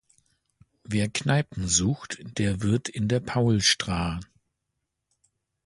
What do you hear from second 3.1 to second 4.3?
Paulstra